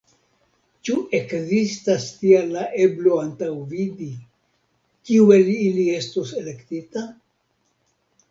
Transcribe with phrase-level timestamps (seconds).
[0.87, 4.09] Ĉu ekzistas tial ia eblo antaŭvidi,
[5.09, 7.07] kiu el ili estos elektita?